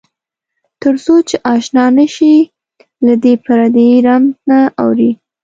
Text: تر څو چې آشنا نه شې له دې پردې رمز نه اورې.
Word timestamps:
تر 0.81 0.93
څو 1.03 1.13
چې 1.29 1.35
آشنا 1.53 1.85
نه 1.97 2.05
شې 2.15 2.33
له 3.05 3.13
دې 3.23 3.33
پردې 3.43 3.87
رمز 4.05 4.33
نه 4.49 4.59
اورې. 4.81 5.11